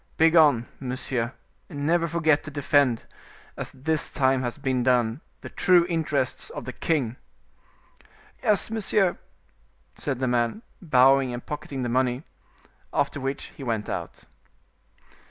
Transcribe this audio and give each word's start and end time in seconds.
Begone, 0.17 0.65
monsieur, 0.79 1.31
and 1.69 1.85
never 1.85 2.07
forget 2.07 2.43
to 2.43 2.49
defend, 2.49 3.05
as 3.55 3.71
this 3.71 4.11
time 4.11 4.41
has 4.41 4.57
been 4.57 4.81
done, 4.81 5.21
the 5.41 5.49
true 5.51 5.85
interests 5.85 6.49
of 6.49 6.65
the 6.65 6.73
king." 6.73 7.17
"Yes, 8.41 8.71
monsieur," 8.71 9.19
said 9.93 10.17
the 10.17 10.27
man, 10.27 10.63
bowing 10.81 11.31
and 11.35 11.45
pocketing 11.45 11.83
the 11.83 11.87
money. 11.89 12.23
After 12.91 13.19
which 13.19 13.53
he 13.55 13.63
went 13.63 13.89
out. 13.89 14.23